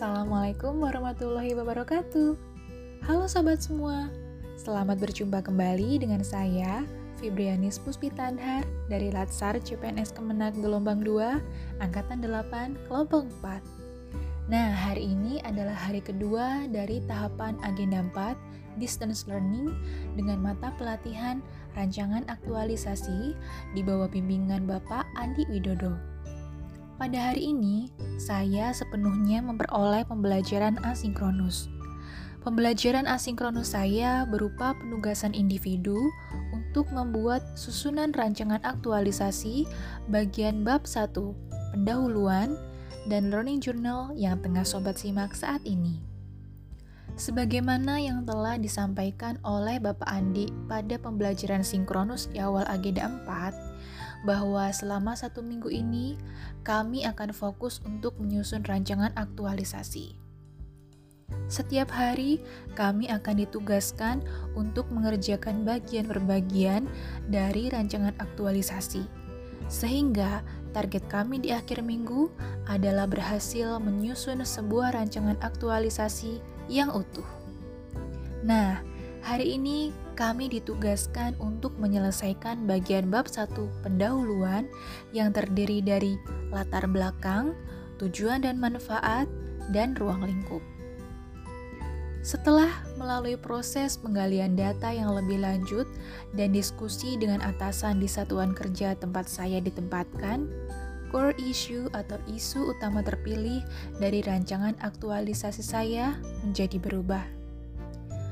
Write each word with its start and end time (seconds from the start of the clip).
Assalamualaikum 0.00 0.80
warahmatullahi 0.80 1.52
wabarakatuh. 1.60 2.32
Halo 3.04 3.28
sobat 3.28 3.60
semua, 3.60 4.08
selamat 4.56 4.96
berjumpa 4.96 5.44
kembali 5.44 6.00
dengan 6.00 6.24
saya, 6.24 6.88
Fibrianis 7.20 7.76
Puspitanhar 7.76 8.64
dari 8.88 9.12
Latsar 9.12 9.60
CPNS 9.60 10.16
Kemenag 10.16 10.56
Gelombang 10.56 11.04
2, 11.04 11.84
Angkatan 11.84 12.24
8, 12.24 12.80
Kelompok 12.88 13.28
4. 13.44 13.60
Nah, 14.48 14.72
hari 14.72 15.04
ini 15.04 15.36
adalah 15.44 15.76
hari 15.76 16.00
kedua 16.00 16.64
dari 16.72 17.04
tahapan 17.04 17.60
Agenda 17.60 18.00
4, 18.00 18.80
Distance 18.80 19.28
Learning, 19.28 19.68
dengan 20.16 20.40
mata 20.40 20.72
pelatihan 20.80 21.44
rancangan 21.76 22.24
aktualisasi 22.24 23.36
di 23.76 23.84
bawah 23.84 24.08
bimbingan 24.08 24.64
Bapak 24.64 25.04
Andi 25.20 25.44
Widodo. 25.52 25.92
Pada 27.00 27.32
hari 27.32 27.56
ini, 27.56 27.88
saya 28.20 28.76
sepenuhnya 28.76 29.40
memperoleh 29.40 30.04
pembelajaran 30.04 30.76
asinkronus. 30.84 31.72
Pembelajaran 32.44 33.08
asinkronus 33.08 33.72
saya 33.72 34.28
berupa 34.28 34.76
penugasan 34.76 35.32
individu 35.32 35.96
untuk 36.52 36.92
membuat 36.92 37.40
susunan 37.56 38.12
rancangan 38.12 38.60
aktualisasi 38.68 39.64
bagian 40.12 40.60
bab 40.60 40.84
1, 40.84 41.16
pendahuluan, 41.72 42.52
dan 43.08 43.32
learning 43.32 43.64
journal 43.64 44.12
yang 44.12 44.36
tengah 44.44 44.68
sobat 44.68 45.00
simak 45.00 45.32
saat 45.32 45.64
ini. 45.64 46.04
Sebagaimana 47.16 47.96
yang 47.96 48.28
telah 48.28 48.60
disampaikan 48.60 49.40
oleh 49.40 49.80
Bapak 49.80 50.04
Andi 50.04 50.52
pada 50.68 51.00
pembelajaran 51.00 51.64
sinkronus 51.64 52.28
di 52.28 52.44
awal 52.44 52.68
agenda 52.68 53.08
4, 53.08 53.70
bahwa 54.24 54.68
selama 54.72 55.16
satu 55.16 55.40
minggu 55.40 55.72
ini 55.72 56.20
kami 56.66 57.08
akan 57.08 57.32
fokus 57.32 57.80
untuk 57.84 58.16
menyusun 58.20 58.64
rancangan 58.64 59.12
aktualisasi. 59.16 60.16
Setiap 61.50 61.90
hari, 61.90 62.42
kami 62.78 63.10
akan 63.10 63.42
ditugaskan 63.42 64.22
untuk 64.54 64.86
mengerjakan 64.90 65.62
bagian 65.66 66.06
per 66.06 66.22
bagian 66.22 66.86
dari 67.26 67.70
rancangan 67.70 68.14
aktualisasi, 68.18 69.06
sehingga 69.66 70.42
target 70.70 71.06
kami 71.10 71.42
di 71.42 71.50
akhir 71.50 71.82
minggu 71.82 72.30
adalah 72.70 73.06
berhasil 73.06 73.82
menyusun 73.82 74.42
sebuah 74.42 74.94
rancangan 74.94 75.38
aktualisasi 75.42 76.38
yang 76.70 76.94
utuh. 76.94 77.26
Nah, 78.46 78.82
hari 79.20 79.56
ini 79.56 79.92
kami 80.16 80.52
ditugaskan 80.52 81.36
untuk 81.40 81.72
menyelesaikan 81.80 82.68
bagian 82.68 83.08
bab 83.08 83.24
1 83.24 83.52
pendahuluan 83.80 84.68
yang 85.16 85.32
terdiri 85.32 85.80
dari 85.80 86.20
latar 86.52 86.84
belakang, 86.84 87.56
tujuan 87.96 88.44
dan 88.44 88.60
manfaat, 88.60 89.28
dan 89.72 89.96
ruang 89.96 90.24
lingkup. 90.24 90.60
Setelah 92.20 92.68
melalui 93.00 93.40
proses 93.40 93.96
penggalian 93.96 94.52
data 94.52 94.92
yang 94.92 95.16
lebih 95.16 95.40
lanjut 95.40 95.88
dan 96.36 96.52
diskusi 96.52 97.16
dengan 97.16 97.40
atasan 97.40 97.96
di 97.96 98.04
satuan 98.04 98.52
kerja 98.52 98.92
tempat 98.92 99.24
saya 99.24 99.56
ditempatkan, 99.64 100.44
core 101.08 101.32
issue 101.40 101.88
atau 101.96 102.20
isu 102.28 102.76
utama 102.76 103.00
terpilih 103.00 103.64
dari 103.96 104.20
rancangan 104.20 104.76
aktualisasi 104.84 105.64
saya 105.64 106.12
menjadi 106.44 106.76
berubah. 106.76 107.39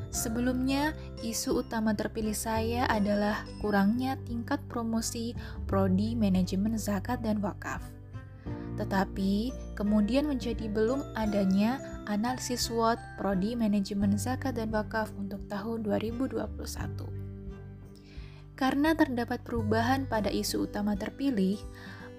Sebelumnya, 0.08 0.96
isu 1.20 1.60
utama 1.60 1.92
terpilih 1.92 2.32
saya 2.32 2.88
adalah 2.88 3.44
kurangnya 3.60 4.16
tingkat 4.24 4.56
promosi 4.72 5.36
prodi 5.68 6.16
manajemen 6.16 6.80
zakat 6.80 7.20
dan 7.20 7.44
wakaf. 7.44 7.84
Tetapi 8.80 9.52
kemudian 9.76 10.24
menjadi 10.30 10.70
belum 10.70 11.02
adanya 11.18 11.76
analisis 12.08 12.72
SWOT 12.72 12.96
prodi 13.20 13.52
manajemen 13.52 14.16
zakat 14.16 14.56
dan 14.56 14.72
wakaf 14.72 15.12
untuk 15.20 15.44
tahun 15.50 15.84
2021. 15.84 16.48
Karena 18.56 18.90
terdapat 18.96 19.44
perubahan 19.44 20.08
pada 20.08 20.32
isu 20.32 20.66
utama 20.66 20.96
terpilih, 20.96 21.60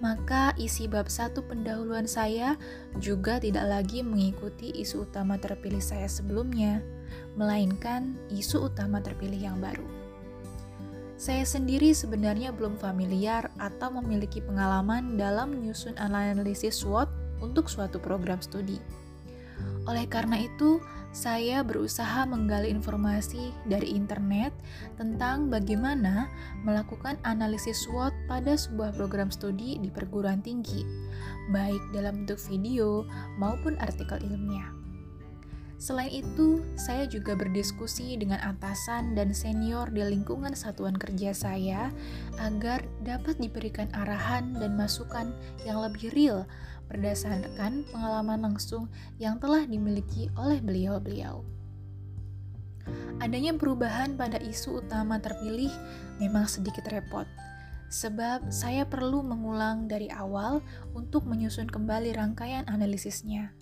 maka 0.00 0.56
isi 0.56 0.88
bab 0.88 1.10
satu 1.10 1.44
pendahuluan 1.44 2.08
saya 2.08 2.56
juga 2.96 3.36
tidak 3.36 3.68
lagi 3.68 4.00
mengikuti 4.00 4.72
isu 4.72 5.04
utama 5.04 5.36
terpilih 5.36 5.84
saya 5.84 6.08
sebelumnya 6.08 6.80
melainkan 7.34 8.16
isu 8.32 8.70
utama 8.70 9.00
terpilih 9.00 9.38
yang 9.52 9.58
baru. 9.58 9.86
Saya 11.20 11.44
sendiri 11.44 11.92
sebenarnya 11.92 12.48
belum 12.48 12.80
familiar 12.80 13.52
atau 13.60 13.92
memiliki 14.00 14.40
pengalaman 14.40 15.20
dalam 15.20 15.52
menyusun 15.52 15.92
analisis 16.00 16.80
SWOT 16.80 17.12
untuk 17.44 17.68
suatu 17.68 18.00
program 18.00 18.40
studi. 18.40 18.80
Oleh 19.84 20.08
karena 20.08 20.40
itu, 20.40 20.80
saya 21.10 21.60
berusaha 21.66 22.22
menggali 22.24 22.70
informasi 22.70 23.50
dari 23.66 23.92
internet 23.92 24.54
tentang 24.94 25.50
bagaimana 25.50 26.30
melakukan 26.62 27.18
analisis 27.26 27.84
SWOT 27.84 28.14
pada 28.24 28.54
sebuah 28.54 28.94
program 28.94 29.28
studi 29.28 29.76
di 29.76 29.90
perguruan 29.90 30.40
tinggi, 30.40 30.86
baik 31.50 31.82
dalam 31.92 32.24
bentuk 32.24 32.40
video 32.46 33.04
maupun 33.36 33.74
artikel 33.82 34.22
ilmiah. 34.22 34.70
Selain 35.80 36.12
itu, 36.12 36.60
saya 36.76 37.08
juga 37.08 37.32
berdiskusi 37.32 38.12
dengan 38.20 38.36
atasan 38.44 39.16
dan 39.16 39.32
senior 39.32 39.88
di 39.88 40.04
lingkungan 40.04 40.52
satuan 40.52 40.92
kerja 40.92 41.32
saya 41.32 41.88
agar 42.36 42.84
dapat 43.00 43.40
diberikan 43.40 43.88
arahan 43.96 44.52
dan 44.60 44.76
masukan 44.76 45.32
yang 45.64 45.80
lebih 45.80 46.12
real 46.12 46.44
berdasarkan 46.92 47.88
pengalaman 47.88 48.52
langsung 48.52 48.92
yang 49.16 49.40
telah 49.40 49.64
dimiliki 49.64 50.28
oleh 50.36 50.60
beliau-beliau. 50.60 51.40
Adanya 53.24 53.56
perubahan 53.56 54.20
pada 54.20 54.36
isu 54.36 54.84
utama 54.84 55.16
terpilih 55.16 55.72
memang 56.20 56.44
sedikit 56.44 56.92
repot, 56.92 57.24
sebab 57.88 58.52
saya 58.52 58.84
perlu 58.84 59.24
mengulang 59.24 59.88
dari 59.88 60.12
awal 60.12 60.60
untuk 60.92 61.24
menyusun 61.24 61.72
kembali 61.72 62.12
rangkaian 62.12 62.68
analisisnya. 62.68 63.56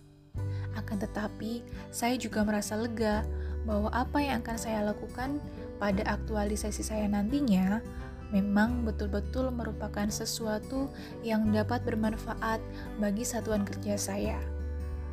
Akan 0.79 1.03
tetapi, 1.03 1.67
saya 1.91 2.15
juga 2.15 2.47
merasa 2.47 2.79
lega 2.79 3.27
bahwa 3.67 3.91
apa 3.91 4.23
yang 4.23 4.41
akan 4.47 4.57
saya 4.57 4.87
lakukan 4.87 5.43
pada 5.83 6.07
aktualisasi 6.07 6.87
saya 6.87 7.11
nantinya 7.11 7.83
memang 8.31 8.85
betul-betul 8.85 9.51
merupakan 9.51 10.07
sesuatu 10.09 10.93
yang 11.25 11.49
dapat 11.51 11.83
bermanfaat 11.83 12.63
bagi 13.03 13.25
satuan 13.27 13.67
kerja 13.67 13.99
saya. 13.99 14.39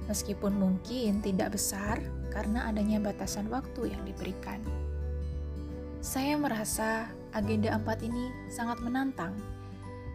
Meskipun 0.05 0.53
mungkin 0.53 1.23
tidak 1.25 1.57
besar 1.57 1.97
karena 2.29 2.69
adanya 2.69 3.01
batasan 3.01 3.49
waktu 3.49 3.95
yang 3.95 4.03
diberikan. 4.05 4.61
Saya 6.03 6.37
merasa 6.37 7.09
agenda 7.33 7.73
4 7.73 8.05
ini 8.05 8.29
sangat 8.53 8.77
menantang 8.85 9.33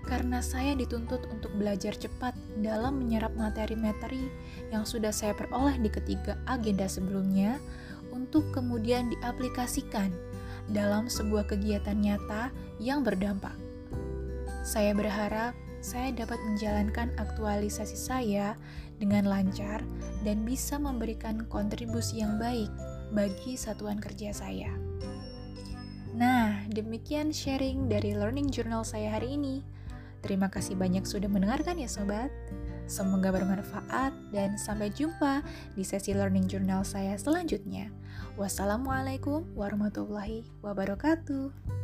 karena 0.08 0.40
saya 0.40 0.72
dituntut 0.76 1.28
untuk 1.28 1.52
belajar 1.56 1.92
cepat 1.96 2.32
dalam 2.60 3.00
menyerap 3.02 3.32
materi-materi 3.36 4.28
yang 4.72 4.84
sudah 4.88 5.12
saya 5.12 5.36
peroleh 5.36 5.76
di 5.80 5.90
ketiga 5.92 6.40
agenda 6.48 6.88
sebelumnya 6.88 7.60
untuk 8.10 8.48
kemudian 8.50 9.12
diaplikasikan 9.12 10.10
dalam 10.70 11.10
sebuah 11.10 11.50
kegiatan 11.50 11.98
nyata 11.98 12.54
yang 12.78 13.02
berdampak. 13.02 13.54
Saya 14.62 14.92
berharap 14.92 15.56
saya 15.80 16.12
dapat 16.12 16.36
menjalankan 16.44 17.08
aktualisasi 17.16 17.96
saya 17.96 18.52
dengan 19.00 19.24
lancar 19.24 19.80
dan 20.20 20.44
bisa 20.44 20.76
memberikan 20.76 21.48
kontribusi 21.48 22.20
yang 22.20 22.36
baik 22.36 22.68
bagi 23.16 23.56
satuan 23.56 23.96
kerja 23.96 24.36
saya. 24.36 24.68
Nah, 26.12 26.68
demikian 26.68 27.32
sharing 27.32 27.88
dari 27.88 28.12
learning 28.12 28.52
journal 28.52 28.84
saya 28.84 29.16
hari 29.16 29.40
ini. 29.40 29.64
Terima 30.20 30.53
kasih 30.53 30.76
banyak 30.76 31.08
sudah 31.08 31.28
mendengarkan 31.33 31.80
ya 31.80 31.89
sobat. 31.89 32.28
Semoga 32.91 33.30
bermanfaat 33.30 34.12
dan 34.34 34.59
sampai 34.59 34.91
jumpa 34.91 35.47
di 35.78 35.86
sesi 35.86 36.12
learning 36.12 36.50
journal 36.50 36.83
saya 36.83 37.15
selanjutnya. 37.16 37.89
Wassalamualaikum 38.34 39.47
warahmatullahi 39.54 40.44
wabarakatuh. 40.60 41.79